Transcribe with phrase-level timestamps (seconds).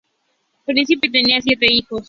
[0.65, 1.99] Prince tiene siete hijos.